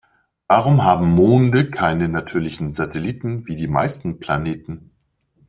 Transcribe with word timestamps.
Warum 0.47 0.83
haben 0.83 1.13
Monde 1.13 1.69
keine 1.69 2.09
natürlichen 2.09 2.73
Satelliten 2.73 3.45
wie 3.45 3.55
die 3.55 3.67
meisten 3.67 4.19
Planeten? 4.19 4.89